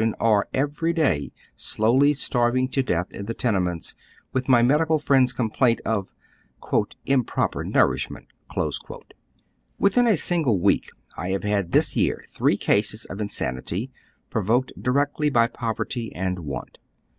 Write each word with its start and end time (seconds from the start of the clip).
171 0.00 0.34
are 0.34 0.48
every 0.54 0.94
day 0.94 1.30
slowly 1.56 2.14
starving 2.14 2.68
to 2.68 2.82
death 2.82 3.12
in 3.12 3.26
the 3.26 3.34
tenements 3.34 3.94
with 4.32 4.48
ray 4.48 4.62
medical 4.62 4.98
friend's 4.98 5.34
complaint 5.34 5.78
of" 5.84 6.08
improper 7.04 7.64
nourish 7.64 8.08
ment." 8.08 8.32
Within 9.78 10.06
a 10.06 10.16
single 10.16 10.58
week 10.58 10.88
I 11.18 11.32
have 11.32 11.44
had 11.44 11.72
this 11.72 11.96
year 11.96 12.24
three 12.30 12.56
cases 12.56 13.04
of 13.04 13.20
insanity, 13.20 13.90
provoked 14.30 14.72
directly 14.82 15.28
by 15.28 15.48
poverty 15.48 16.10
and 16.14 16.38
want. 16.46 16.78